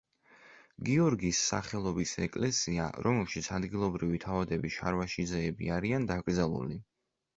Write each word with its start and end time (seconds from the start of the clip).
გიორგის 0.87 1.41
სახელობის 1.49 2.13
ეკლესია, 2.27 2.87
რომელშიც 3.07 3.49
ადგილობრივი 3.59 4.23
თავადები 4.27 4.73
შარვაშიძეები 4.79 5.71
არიან 5.77 6.09
დაკრძალული. 6.15 6.81